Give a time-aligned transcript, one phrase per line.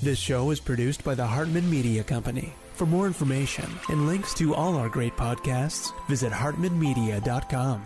[0.00, 2.52] This show is produced by the Hartman Media Company.
[2.74, 7.82] For more information and links to all our great podcasts, visit hartmanmedia.com.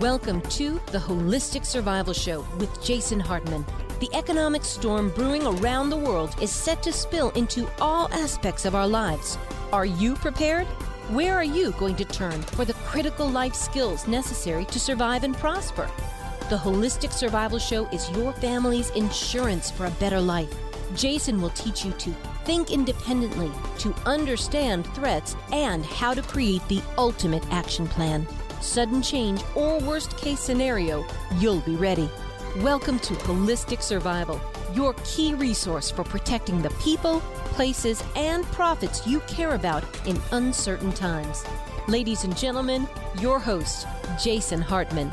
[0.00, 3.64] Welcome to the Holistic Survival Show with Jason Hartman.
[4.00, 8.74] The economic storm brewing around the world is set to spill into all aspects of
[8.74, 9.38] our lives.
[9.72, 10.66] Are you prepared?
[11.10, 15.36] Where are you going to turn for the critical life skills necessary to survive and
[15.36, 15.88] prosper?
[16.50, 20.54] The Holistic Survival Show is your family's insurance for a better life.
[20.94, 22.10] Jason will teach you to
[22.44, 28.26] think independently, to understand threats, and how to create the ultimate action plan.
[28.60, 31.06] Sudden change or worst case scenario,
[31.38, 32.10] you'll be ready.
[32.58, 34.38] Welcome to Holistic Survival,
[34.74, 37.20] your key resource for protecting the people,
[37.54, 41.42] places, and profits you care about in uncertain times.
[41.88, 42.86] Ladies and gentlemen,
[43.18, 43.86] your host,
[44.22, 45.10] Jason Hartman.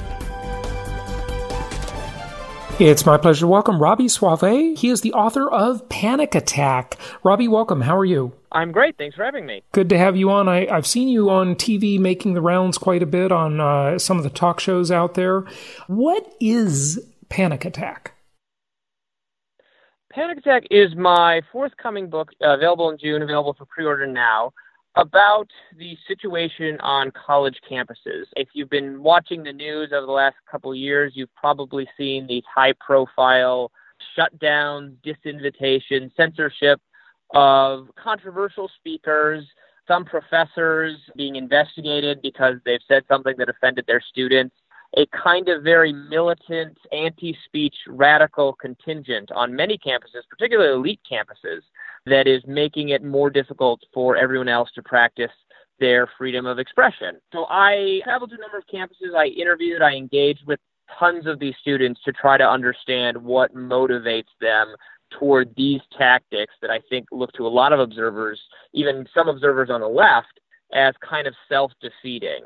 [2.84, 4.76] It's my pleasure to welcome Robby Soave.
[4.76, 6.98] He is the author of Panic Attack.
[7.24, 7.82] Robby, welcome.
[7.82, 8.34] How are you?
[8.52, 8.98] I'm great.
[8.98, 9.62] Thanks for having me.
[9.72, 10.50] Good to have you on.
[10.50, 14.18] I, have seen you on TV making the rounds quite a bit on uh, some
[14.18, 15.46] of the talk shows out there.
[15.86, 18.16] What is Panic Attack?
[20.12, 24.54] Panic Attack is my forthcoming book, uh, available in June, available for pre order now,
[24.96, 25.48] about
[25.78, 28.26] the situation on college campuses.
[28.36, 32.28] If you've been watching the news over the last couple of years, you've probably seen
[32.28, 33.72] these high profile
[34.18, 36.82] shutdowns, disinvitation, censorship
[37.34, 39.46] of controversial speakers,
[39.88, 44.56] some professors being investigated because they've said something that offended their students
[44.98, 51.62] a kind of very militant, anti speech, radical contingent on many campuses, particularly elite campuses,
[52.06, 55.32] that is making it more difficult for everyone else to practice
[55.80, 57.18] their freedom of expression.
[57.34, 60.60] So I traveled to a number of campuses, I interviewed, I engaged with
[61.00, 64.76] tons of these students to try to understand what motivates them
[65.20, 68.40] toward these tactics that I think look to a lot of observers,
[68.74, 70.40] even some observers on the left,
[70.74, 72.42] as kind of self defeating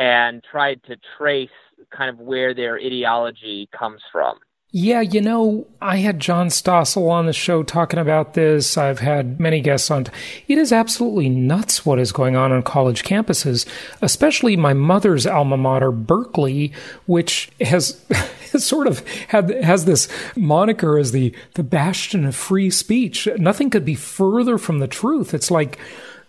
[0.00, 1.50] and tried to trace
[1.94, 4.38] kind of where their ideology comes from.
[4.72, 8.78] Yeah, you know, I had John Stossel on the show talking about this.
[8.78, 10.06] I've had many guests on.
[10.46, 13.66] It is absolutely nuts what is going on on college campuses,
[14.00, 16.72] especially my mother's alma mater, Berkeley,
[17.06, 18.00] which has,
[18.56, 23.28] sort of had has this moniker as the the bastion of free speech.
[23.38, 25.34] Nothing could be further from the truth.
[25.34, 25.80] It's like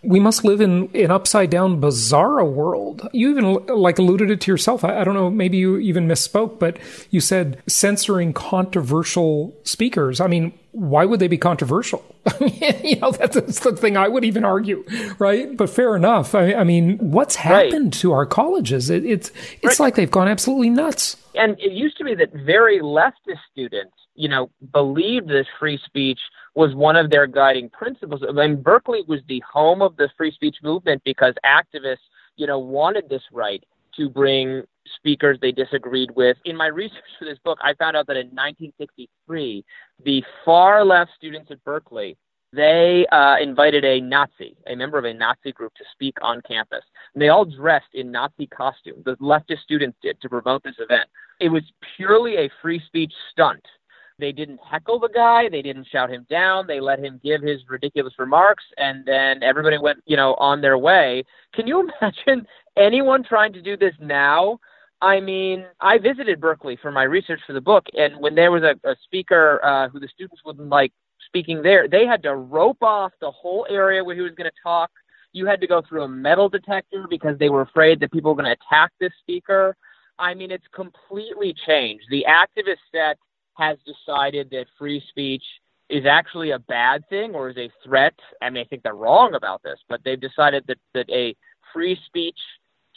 [0.02, 3.08] we must live in an upside down bizarre world.
[3.12, 4.84] You even like alluded it to yourself.
[4.84, 6.78] I, I, don't know, maybe you even misspoke, but
[7.10, 10.20] you said censoring controversial speakers.
[10.20, 12.04] I mean, why would they be controversial?
[12.40, 14.84] you know, that's, the thing I would even argue,
[15.18, 15.56] right?
[15.56, 16.34] But fair enough.
[16.34, 18.00] I, I mean, what's happened right.
[18.00, 18.90] to our colleges?
[18.90, 19.30] It, it's
[19.60, 19.80] it's right.
[19.80, 21.16] like they've gone absolutely nuts.
[21.34, 26.20] And it used to be that very leftist students, you know, believed this free speech
[26.54, 28.22] was one of their guiding principles.
[28.28, 32.58] I mean, Berkeley was the home of the free speech movement because activists, you know,
[32.58, 33.62] wanted this right
[33.96, 34.62] to bring
[34.96, 36.36] speakers they disagreed with.
[36.44, 39.64] In my research for this book, I found out that in 1963,
[40.04, 42.16] the far left students at Berkeley
[42.52, 46.84] they uh, invited a Nazi, a member of a Nazi group, to speak on campus.
[47.14, 49.04] And they all dressed in Nazi costumes.
[49.04, 51.08] The leftist students did to promote this event.
[51.40, 51.62] It was
[51.96, 53.64] purely a free speech stunt
[54.22, 55.48] they didn't heckle the guy.
[55.48, 56.68] They didn't shout him down.
[56.68, 60.78] They let him give his ridiculous remarks, and then everybody went, you know, on their
[60.78, 61.24] way.
[61.52, 62.46] Can you imagine
[62.76, 64.60] anyone trying to do this now?
[65.00, 68.62] I mean, I visited Berkeley for my research for the book, and when there was
[68.62, 70.92] a, a speaker uh, who the students wouldn't like
[71.26, 74.62] speaking there, they had to rope off the whole area where he was going to
[74.62, 74.90] talk.
[75.32, 78.40] You had to go through a metal detector because they were afraid that people were
[78.40, 79.76] going to attack this speaker.
[80.18, 82.04] I mean, it's completely changed.
[82.10, 83.18] The activist set
[83.54, 85.42] has decided that free speech
[85.88, 88.14] is actually a bad thing or is a threat.
[88.40, 91.36] I mean, I think they're wrong about this, but they've decided that, that a
[91.72, 92.38] free speech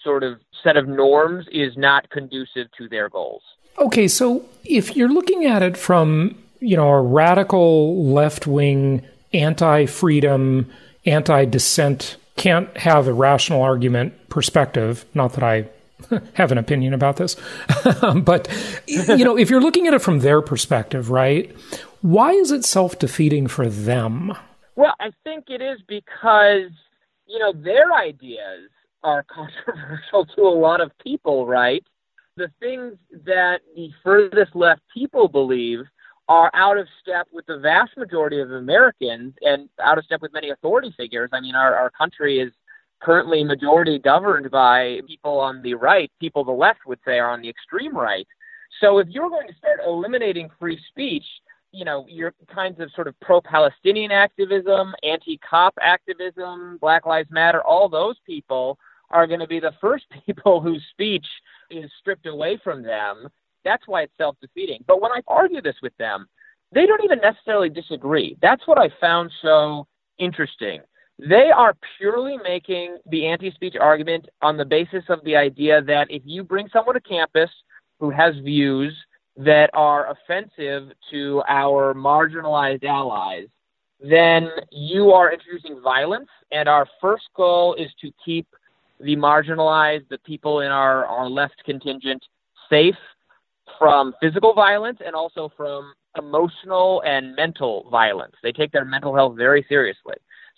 [0.03, 3.41] sort of set of norms is not conducive to their goals.
[3.77, 10.71] Okay, so if you're looking at it from, you know, a radical left-wing anti-freedom,
[11.05, 15.67] anti-dissent can't have a rational argument perspective, not that I
[16.33, 17.35] have an opinion about this.
[18.15, 18.47] but,
[18.87, 21.55] you know, if you're looking at it from their perspective, right,
[22.01, 24.35] why is it self defeating for them?
[24.75, 26.71] Well, I think it is because,
[27.27, 28.69] you know, their ideas
[29.03, 31.83] are controversial to a lot of people, right?
[32.37, 35.85] The things that the furthest left people believe
[36.27, 40.33] are out of step with the vast majority of Americans and out of step with
[40.33, 41.29] many authority figures.
[41.31, 42.51] I mean, our, our country is
[43.05, 47.41] currently majority governed by people on the right, people the left would say are on
[47.41, 48.27] the extreme right.
[48.81, 51.23] So if you're going to start eliminating free speech,
[51.71, 57.29] you know, your kinds of sort of pro Palestinian activism, anti cop activism, Black Lives
[57.29, 58.79] Matter, all those people
[59.11, 61.25] are going to be the first people whose speech
[61.69, 63.27] is stripped away from them.
[63.63, 64.83] That's why it's self defeating.
[64.87, 66.27] But when I argue this with them,
[66.71, 68.35] they don't even necessarily disagree.
[68.41, 69.85] That's what I found so
[70.17, 70.81] interesting.
[71.17, 76.07] They are purely making the anti speech argument on the basis of the idea that
[76.09, 77.49] if you bring someone to campus
[77.99, 78.93] who has views
[79.37, 83.47] that are offensive to our marginalized allies,
[84.01, 86.29] then you are introducing violence.
[86.51, 88.47] And our first goal is to keep
[88.99, 92.23] the marginalized, the people in our, our left contingent,
[92.69, 92.95] safe
[93.79, 98.35] from physical violence and also from emotional and mental violence.
[98.43, 100.15] They take their mental health very seriously.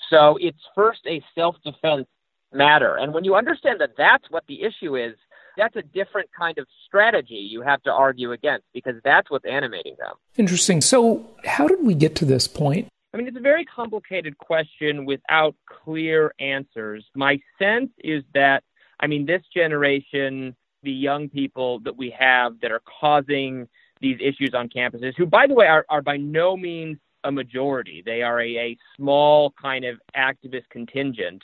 [0.09, 2.07] So it's first a self defense
[2.53, 2.97] matter.
[2.97, 5.15] And when you understand that that's what the issue is,
[5.57, 9.95] that's a different kind of strategy you have to argue against because that's what's animating
[9.97, 10.13] them.
[10.37, 10.81] Interesting.
[10.81, 12.87] So, how did we get to this point?
[13.13, 17.05] I mean, it's a very complicated question without clear answers.
[17.15, 18.63] My sense is that,
[18.99, 23.67] I mean, this generation, the young people that we have that are causing
[24.01, 26.97] these issues on campuses, who, by the way, are, are by no means
[27.27, 28.01] a majority.
[28.05, 31.43] They are a, a small kind of activist contingent.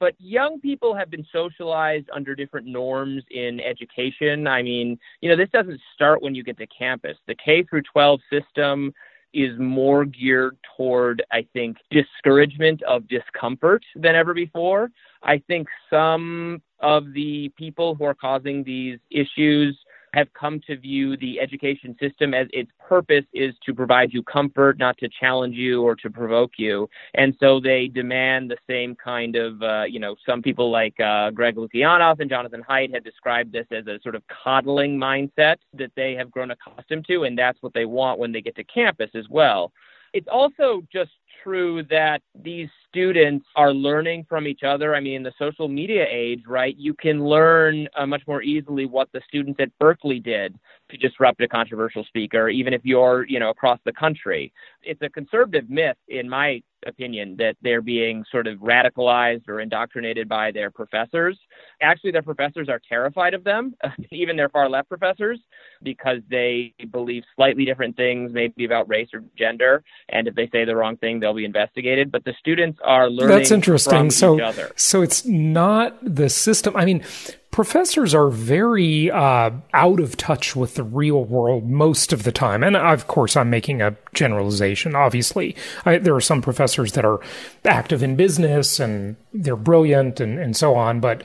[0.00, 4.46] But young people have been socialized under different norms in education.
[4.46, 7.16] I mean, you know, this doesn't start when you get to campus.
[7.26, 8.92] The K through 12 system
[9.34, 14.90] is more geared toward, I think, discouragement of discomfort than ever before.
[15.22, 19.76] I think some of the people who are causing these issues
[20.18, 24.78] have come to view the education system as its purpose is to provide you comfort,
[24.78, 26.88] not to challenge you or to provoke you.
[27.14, 31.30] And so they demand the same kind of, uh, you know, some people like uh,
[31.30, 35.92] Greg Lukianoff and Jonathan Haidt had described this as a sort of coddling mindset that
[35.96, 39.10] they have grown accustomed to, and that's what they want when they get to campus
[39.14, 39.72] as well.
[40.12, 41.10] It's also just
[41.42, 44.94] true that these students are learning from each other.
[44.94, 48.86] I mean, in the social media age, right, you can learn uh, much more easily
[48.86, 50.58] what the students at Berkeley did
[50.90, 54.52] to disrupt a controversial speaker, even if you're, you know, across the country.
[54.82, 60.28] It's a conservative myth, in my opinion, that they're being sort of radicalized or indoctrinated
[60.28, 61.38] by their professors.
[61.82, 63.74] Actually, their professors are terrified of them,
[64.12, 65.38] even their far left professors,
[65.82, 69.82] because they believe slightly different things, maybe about race or gender.
[70.08, 72.10] And if they say the wrong thing, they'll be investigated.
[72.10, 73.36] But the students are learning.
[73.36, 74.10] That's interesting.
[74.10, 74.38] so,
[74.76, 76.76] so it's not the system.
[76.76, 77.02] I mean,
[77.50, 82.62] professors are very uh, out of touch with the real world most of the time.
[82.62, 84.94] And of course, I'm making a generalization.
[84.94, 87.20] Obviously, I, there are some professors that are
[87.64, 91.00] active in business and they're brilliant and, and so on.
[91.00, 91.22] But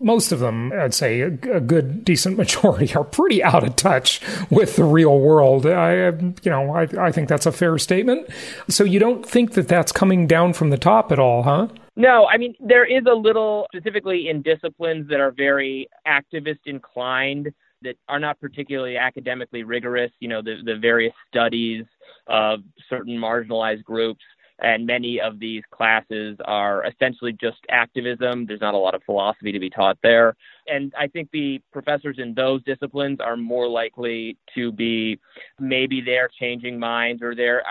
[0.00, 4.20] most of them, I'd say a, good, decent majority, are pretty out of touch
[4.50, 5.66] with the real world.
[5.66, 8.28] I, you know, I, I think that's a fair statement.
[8.68, 11.68] So you don't think that that's coming down from the top at all, huh?
[11.96, 17.52] No, I mean, there is a little, specifically in disciplines that are very activist inclined,
[17.82, 21.84] that are not particularly academically rigorous, you know, the, the various studies
[22.26, 24.22] of certain marginalized groups
[24.62, 28.46] and many of these classes are essentially just activism.
[28.46, 30.36] There's not a lot of philosophy to be taught there.
[30.66, 35.18] And I think the professors in those disciplines are more likely to be
[35.58, 37.62] maybe they're changing minds or they're,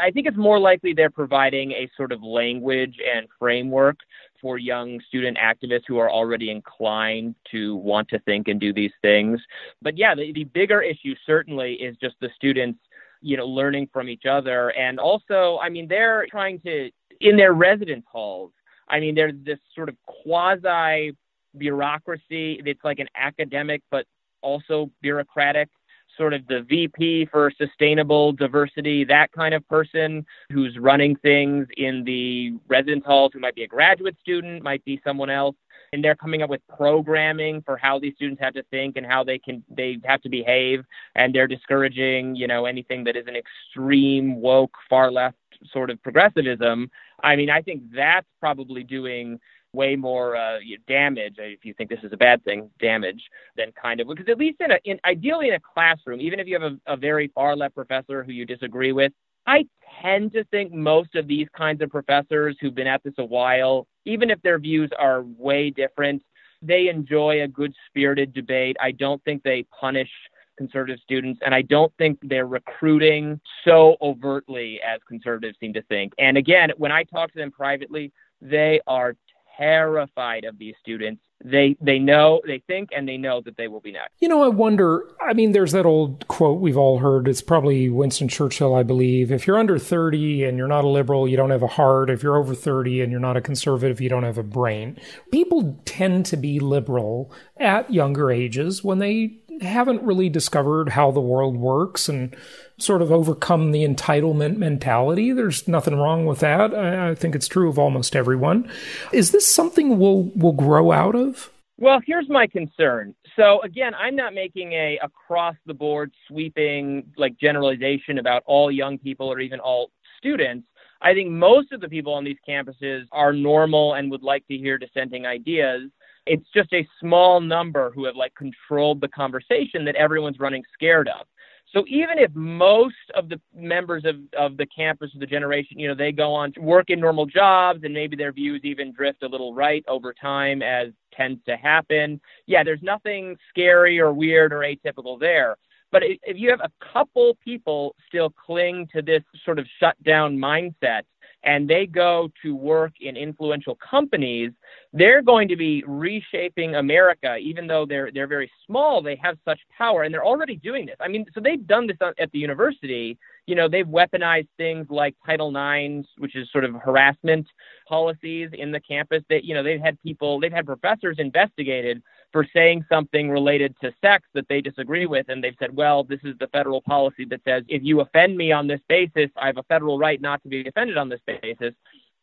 [0.00, 3.96] I think it's more likely they're providing a sort of language and framework
[4.40, 8.92] for young student activists who are already inclined to want to think and do these
[9.02, 9.40] things.
[9.82, 12.78] But yeah, the, the bigger issue certainly is just the students
[13.26, 14.70] you know, learning from each other.
[14.70, 16.90] And also, I mean, they're trying to,
[17.20, 18.52] in their residence halls,
[18.88, 21.16] I mean, there's this sort of quasi
[21.58, 22.62] bureaucracy.
[22.64, 24.06] It's like an academic, but
[24.42, 25.68] also bureaucratic
[26.16, 32.04] sort of the VP for sustainable diversity, that kind of person who's running things in
[32.04, 35.56] the residence halls, who might be a graduate student, might be someone else
[35.92, 39.24] and they're coming up with programming for how these students have to think and how
[39.24, 43.36] they can they have to behave and they're discouraging you know anything that is an
[43.36, 45.36] extreme woke far left
[45.72, 46.90] sort of progressivism.
[47.22, 49.38] I mean i think that's probably doing
[49.72, 53.22] way more uh, damage if you think this is a bad thing damage
[53.56, 56.46] than kind of because at least in a in ideally in a classroom even if
[56.46, 59.12] you have a, a very far left professor who you disagree with
[59.46, 59.66] I
[60.02, 63.86] tend to think most of these kinds of professors who've been at this a while,
[64.04, 66.22] even if their views are way different,
[66.62, 68.76] they enjoy a good spirited debate.
[68.80, 70.10] I don't think they punish
[70.56, 76.12] conservative students, and I don't think they're recruiting so overtly as conservatives seem to think.
[76.18, 79.16] And again, when I talk to them privately, they are
[79.56, 81.22] terrified of these students.
[81.44, 84.14] They they know they think and they know that they will be next.
[84.20, 87.28] You know i wonder i mean there's that old quote we've all heard.
[87.28, 89.30] It's probably winston churchill i believe.
[89.30, 92.08] If you're under 30 and you're not a liberal you don't have a heart.
[92.08, 94.98] If you're over 30 and you're not a conservative you don't have a brain.
[95.30, 101.20] People tend to be liberal at younger ages when they haven't really discovered how the
[101.20, 102.34] world works and
[102.78, 105.32] sort of overcome the entitlement mentality.
[105.32, 106.74] There's nothing wrong with that.
[106.74, 108.70] I, I think it's true of almost everyone.
[109.12, 111.50] Is this something we'll we'll grow out of?
[111.78, 113.14] Well, here's my concern.
[113.36, 118.98] So again, I'm not making a across the board sweeping like generalization about all young
[118.98, 120.66] people or even all students.
[121.02, 124.56] I think most of the people on these campuses are normal and would like to
[124.56, 125.90] hear dissenting ideas.
[126.26, 131.08] It's just a small number who have like controlled the conversation that everyone's running scared
[131.08, 131.26] of.
[131.72, 135.88] So even if most of the members of, of the campus of the generation, you
[135.88, 139.22] know, they go on to work in normal jobs and maybe their views even drift
[139.22, 142.20] a little right over time as tends to happen.
[142.46, 145.56] Yeah, there's nothing scary or weird or atypical there.
[145.92, 150.36] But if you have a couple people still cling to this sort of shut down
[150.36, 151.02] mindset
[151.46, 154.50] and they go to work in influential companies,
[154.92, 157.36] they're going to be reshaping America.
[157.36, 160.96] Even though they're they're very small, they have such power, and they're already doing this.
[161.00, 163.16] I mean, so they've done this at the university.
[163.46, 167.46] You know, they've weaponized things like Title IX, which is sort of harassment
[167.88, 169.22] policies in the campus.
[169.30, 172.02] That you know, they've had people, they've had professors investigated
[172.36, 175.24] for saying something related to sex that they disagree with.
[175.30, 178.52] And they've said, well, this is the federal policy that says if you offend me
[178.52, 181.72] on this basis, I have a federal right not to be offended on this basis.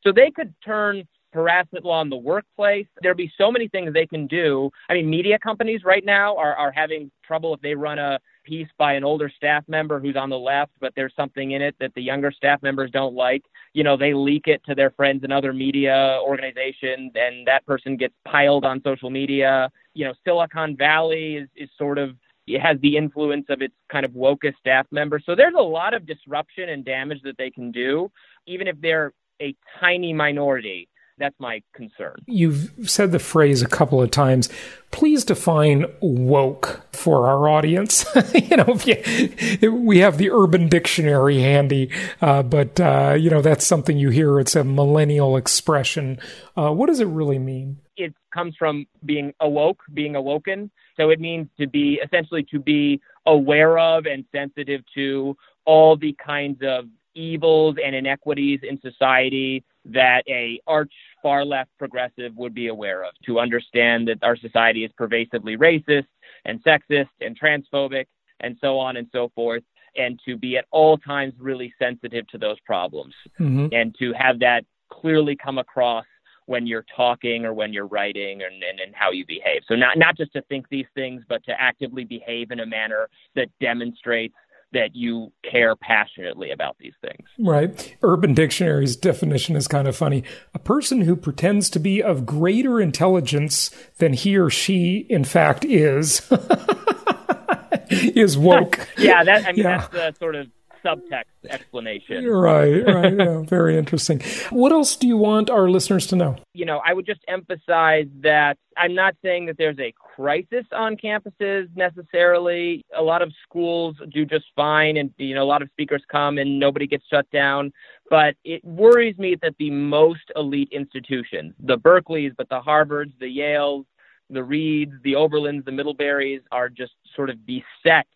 [0.04, 2.86] So they could turn harassment law in the workplace.
[3.02, 4.70] There'd be so many things they can do.
[4.88, 8.68] I mean, media companies right now are, are having trouble if they run a piece
[8.78, 11.92] by an older staff member who's on the left, but there's something in it that
[11.96, 13.44] the younger staff members don't like.
[13.74, 17.98] You know, they leak it to their friends in other media organizations, and that person
[17.98, 22.16] gets piled on social media you know, Silicon Valley is, is sort of
[22.48, 25.24] it has the influence of its kind of wokest staff members.
[25.26, 28.12] So there's a lot of disruption and damage that they can do,
[28.48, 30.90] even if they're a tiny minority.
[31.20, 32.16] That's my concern.
[32.26, 34.50] You've said the phrase a couple of times.
[34.90, 38.04] Please define woke for our audience.
[38.34, 43.66] you know, you, we have the Urban Dictionary handy, uh, but uh, you know that's
[43.66, 44.40] something you hear.
[44.40, 46.20] It's a millennial expression.
[46.58, 47.78] Uh, what does it really mean?
[47.96, 50.72] It comes from being awoke, being awoken.
[50.98, 56.16] So it means to be essentially to be aware of and sensitive to all the
[56.24, 56.86] kinds of
[57.16, 63.12] evils and inequities in society that a arch far left progressive would be aware of
[63.26, 66.08] to understand that our society is pervasively racist
[66.46, 68.06] and sexist and transphobic
[68.40, 69.64] and so on and so forth
[69.96, 73.68] and to be at all times really sensitive to those problems mm-hmm.
[73.72, 76.06] and to have that clearly come across
[76.46, 79.62] when you're talking or when you're writing and, and, and how you behave.
[79.68, 83.10] So not not just to think these things, but to actively behave in a manner
[83.36, 84.36] that demonstrates
[84.74, 87.28] that you care passionately about these things.
[87.40, 87.96] Right.
[88.02, 90.24] Urban Dictionary's definition is kind of funny.
[90.54, 93.70] A person who pretends to be of greater intelligence
[94.00, 96.28] than he or she in fact is
[97.90, 98.88] is woke.
[98.98, 99.78] yeah, that I mean yeah.
[99.78, 100.48] that's the sort of
[100.84, 102.26] subtext explanation.
[102.26, 103.14] Right, right.
[103.16, 104.22] yeah, very interesting.
[104.50, 106.38] What else do you want our listeners to know?
[106.54, 110.96] You know, I would just emphasize that I'm not saying that there's a crisis on
[110.98, 112.84] campuses necessarily.
[112.98, 116.38] A lot of schools do just fine, and, you know, a lot of speakers come
[116.38, 117.72] and nobody gets shut down.
[118.10, 123.38] But it worries me that the most elite institutions, the Berkeleys, but the Harvards, the
[123.38, 123.86] Yales,
[124.30, 128.08] the Reeds, the Oberlins, the Middleburys, are just sort of beset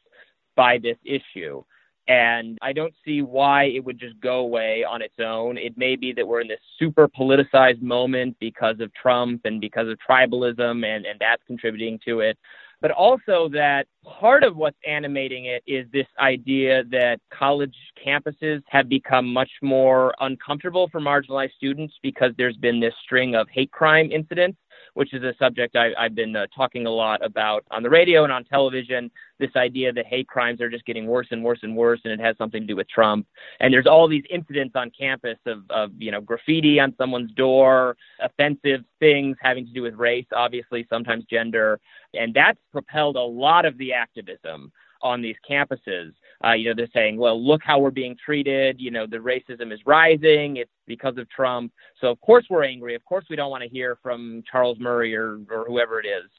[0.55, 1.63] by this issue.
[2.07, 5.57] And I don't see why it would just go away on its own.
[5.57, 9.89] It may be that we're in this super politicized moment because of Trump and because
[9.89, 12.37] of tribalism, and, and that's contributing to it.
[12.79, 18.87] But also that part of what's animating it is this idea that college campuses have
[18.87, 24.11] become much more uncomfortable for marginalized students because there's been this string of hate crime
[24.11, 24.59] incidents
[24.97, 28.23] which is a subject I, have been uh, talking a lot about on the radio
[28.23, 29.11] and on television.
[29.37, 32.19] This idea that hate crimes are just getting worse and worse and worse, and it
[32.19, 33.27] has something to do with Trump.
[33.59, 37.95] And there's all these incidents on campus of, of you know graffiti on someone's door,
[38.19, 41.79] offensive things having to do with race, obviously sometimes gender,
[42.15, 44.71] and that's propelled a lot of the activism
[45.03, 46.11] on these campuses.
[46.45, 48.79] Uh, you know, they're saying, well, look how we're being treated.
[48.79, 50.57] You know, the racism is rising.
[50.57, 51.71] It's because of Trump.
[51.99, 52.95] So, of course, we're angry.
[52.95, 56.29] Of course, we don't want to hear from Charles Murray or, or whoever it is.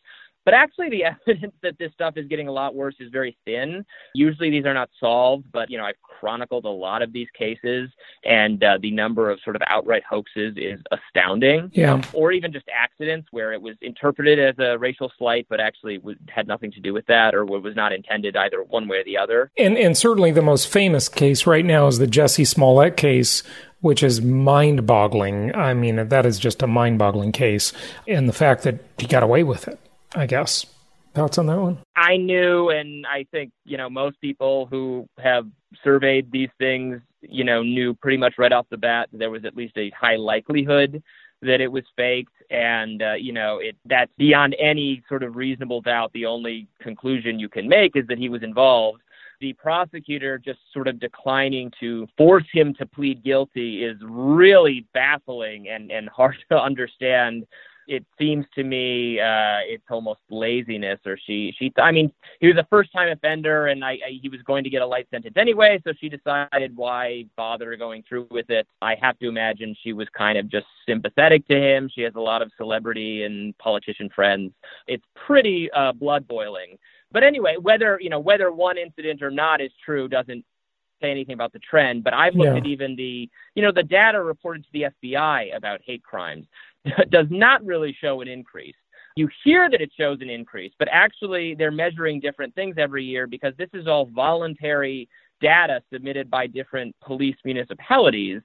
[0.49, 3.85] But actually, the evidence that this stuff is getting a lot worse is very thin.
[4.15, 7.91] Usually, these are not solved, but you know, I've chronicled a lot of these cases,
[8.25, 11.71] and uh, the number of sort of outright hoaxes is astounding.
[11.75, 12.01] Yeah.
[12.15, 16.01] Or even just accidents where it was interpreted as a racial slight, but actually
[16.35, 19.19] had nothing to do with that, or was not intended either one way or the
[19.19, 19.51] other.
[19.59, 23.43] And and certainly the most famous case right now is the Jussie Smollett case,
[23.83, 25.55] which is mind boggling.
[25.55, 27.75] I mean, that is just a mind boggling case.
[28.07, 29.79] And the fact that he got away with it,
[30.15, 30.67] I guess.
[31.15, 31.79] Thoughts on that one?
[31.97, 35.47] I knew, and I think, you know, most people who have
[35.83, 39.45] surveyed these things, you know, knew pretty much right off the bat that there was
[39.45, 41.03] at least a high likelihood
[41.41, 45.81] that it was faked and uh, you know it that's beyond any sort of reasonable
[45.81, 49.01] doubt the only conclusion you can make is that he was involved
[49.41, 55.69] the prosecutor just sort of declining to force him to plead guilty is really baffling
[55.69, 57.47] and, and hard to understand.
[57.89, 61.73] It seems to me uh, it's almost laziness, or she she.
[61.79, 64.71] I mean, he was a first time offender, and I, I he was going to
[64.71, 68.69] get a light sentence anyway, so she decided why bother going through with it.
[68.83, 71.91] I have to imagine she was kind of just sympathetic to him.
[71.93, 74.53] She has a lot of celebrity and politician friends.
[74.87, 76.79] It's pretty uh, blood boiling.
[77.11, 80.45] But anyway, whether you know whether one incident or not is true doesn't
[81.01, 82.05] say anything about the trend.
[82.05, 82.59] But I've looked yeah.
[82.59, 86.47] at even the you know the data reported to the FBI about hate crimes
[87.11, 88.75] does not really show an increase.
[89.17, 93.27] You hear that it shows an increase, but actually they're measuring different things every year
[93.27, 95.09] because this is all voluntary
[95.41, 98.41] data submitted by different police municipalities.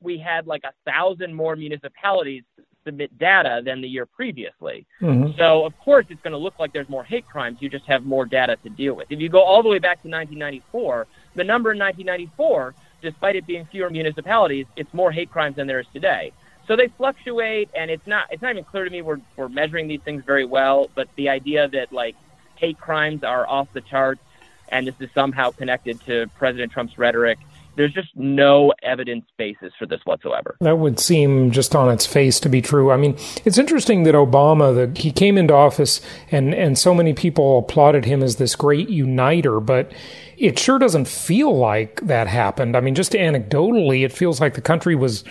[0.00, 2.42] We had like a thousand more municipalities
[2.84, 4.86] submit data than the year previously.
[5.00, 5.38] Mm-hmm.
[5.38, 7.58] So, of course, it's going to look like there's more hate crimes.
[7.60, 9.06] You just have more data to deal with.
[9.10, 13.46] If you go all the way back to 1994, the number in 1994, despite it
[13.46, 16.32] being fewer municipalities, it's more hate crimes than there is today.
[16.66, 19.88] So they fluctuate, and it's not it's not even clear to me we're we're measuring
[19.88, 20.90] these things very well.
[20.94, 22.16] But the idea that like
[22.56, 24.22] hate crimes are off the charts,
[24.68, 27.38] and this is somehow connected to President Trump's rhetoric
[27.76, 30.56] there's just no evidence basis for this whatsoever.
[30.60, 32.90] That would seem just on its face to be true.
[32.90, 37.12] I mean, it's interesting that Obama that he came into office and and so many
[37.12, 39.92] people applauded him as this great uniter, but
[40.36, 42.76] it sure doesn't feel like that happened.
[42.76, 45.24] I mean, just anecdotally, it feels like the country was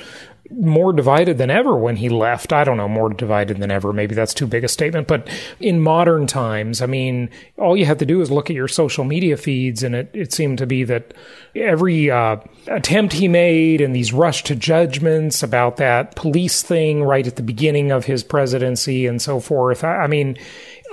[0.60, 2.54] more divided than ever when he left.
[2.54, 3.93] I don't know, more divided than ever.
[3.93, 5.08] Maybe that's too big a statement.
[5.08, 8.67] But in modern times, I mean, all you have to do is look at your
[8.67, 11.13] social media feeds, and it, it seemed to be that
[11.56, 17.28] every uh, attempt he made and these rush to judgments about that police thing right
[17.28, 19.84] at the beginning of his presidency and so forth.
[19.84, 20.38] I, I mean,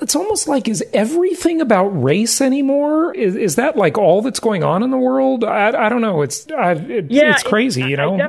[0.02, 3.14] it's almost like is everything about race anymore?
[3.14, 5.44] Is is that like all that's going on in the world?
[5.44, 6.22] I, I don't know.
[6.22, 8.28] It's I, it, yeah, it's crazy, you know.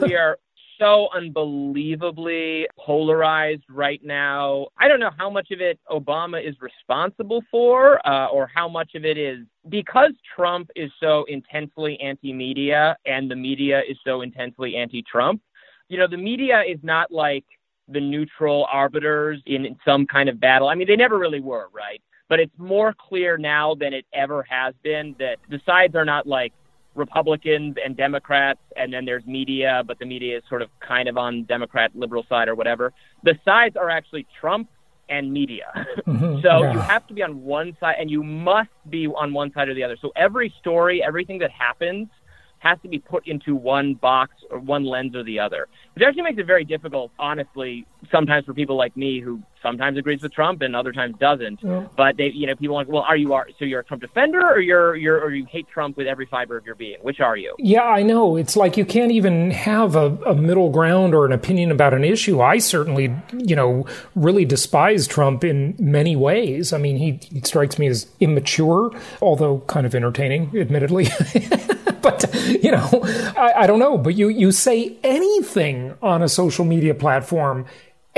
[0.00, 0.38] We are
[0.78, 4.68] so unbelievably polarized right now.
[4.78, 8.94] I don't know how much of it Obama is responsible for, uh, or how much
[8.94, 14.22] of it is because Trump is so intensely anti media and the media is so
[14.22, 15.42] intensely anti Trump.
[15.88, 17.44] You know, the media is not like
[17.88, 20.68] the neutral arbiters in some kind of battle.
[20.68, 22.02] I mean, they never really were, right?
[22.28, 26.26] But it's more clear now than it ever has been that the sides are not
[26.26, 26.52] like
[26.98, 31.16] Republicans and Democrats, and then there's media, but the media is sort of kind of
[31.16, 32.92] on Democrat liberal side or whatever.
[33.22, 34.68] The sides are actually Trump
[35.08, 35.72] and media.
[36.06, 36.72] Mm-hmm, so yeah.
[36.72, 39.74] you have to be on one side, and you must be on one side or
[39.74, 39.96] the other.
[40.00, 42.08] So every story, everything that happens
[42.58, 46.22] has to be put into one box or one lens or the other, which actually
[46.22, 50.62] makes it very difficult, honestly, sometimes for people like me who sometimes agrees with Trump
[50.62, 51.62] and other times doesn't.
[51.62, 51.86] Yeah.
[51.96, 54.40] But they, you know, people like, well, are you are so you're a Trump defender
[54.40, 56.98] or you're you're or you hate Trump with every fiber of your being?
[57.02, 57.54] Which are you?
[57.58, 58.36] Yeah, I know.
[58.36, 62.04] It's like you can't even have a, a middle ground or an opinion about an
[62.04, 62.40] issue.
[62.40, 66.72] I certainly, you know, really despise Trump in many ways.
[66.72, 71.08] I mean, he, he strikes me as immature, although kind of entertaining, admittedly.
[72.02, 72.32] but
[72.62, 72.88] you know,
[73.36, 73.98] I, I don't know.
[73.98, 77.66] But you you say anything on a social media platform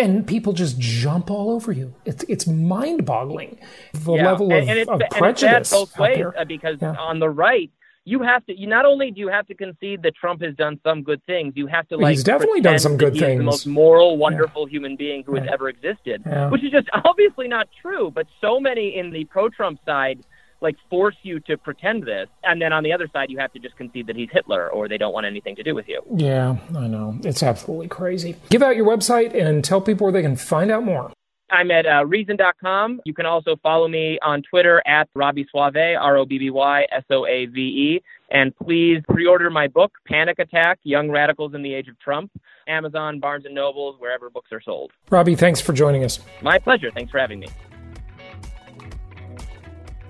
[0.00, 1.94] and people just jump all over you.
[2.04, 3.58] It's it's mind boggling
[3.92, 4.26] the yeah.
[4.26, 5.70] level of, and, of prejudice.
[5.70, 6.94] both ways uh, because yeah.
[6.96, 7.70] on the right,
[8.04, 8.58] you have to.
[8.58, 11.52] You not only do you have to concede that Trump has done some good things,
[11.56, 12.10] you have to like.
[12.10, 13.38] He's definitely done some good things.
[13.38, 14.72] the most moral, wonderful yeah.
[14.72, 18.10] human being who has ever existed, which is just obviously not true.
[18.10, 20.24] But so many in the pro-Trump side
[20.60, 23.58] like force you to pretend this and then on the other side you have to
[23.58, 26.56] just concede that he's hitler or they don't want anything to do with you yeah
[26.76, 30.36] i know it's absolutely crazy give out your website and tell people where they can
[30.36, 31.12] find out more
[31.52, 33.00] I'm at uh, Reason.com.
[33.04, 36.86] You can also follow me on Twitter at Robby Soave, R O B B Y
[36.92, 38.02] S O A V E.
[38.30, 42.30] And please pre order my book, Panic Attack Young Radicals in the Age of Trump.
[42.68, 44.92] Amazon, Barnes and Nobles, wherever books are sold.
[45.10, 46.20] robby thanks for joining us.
[46.40, 46.90] My pleasure.
[46.92, 47.48] Thanks for having me.